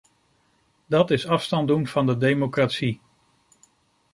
Dat 0.85 1.11
is 1.11 1.27
afstand 1.27 1.67
doen 1.67 1.87
van 1.87 2.05
de 2.05 2.17
democratie. 2.17 3.01